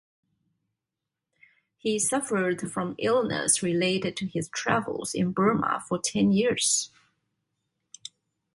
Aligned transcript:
He 1.77 1.99
suffered 1.99 2.71
from 2.71 2.95
illness 2.97 3.61
related 3.61 4.17
to 4.17 4.25
his 4.25 4.49
travels 4.49 5.13
in 5.13 5.31
Burma 5.31 5.83
for 5.87 5.99
ten 5.99 6.31
years. 6.31 6.89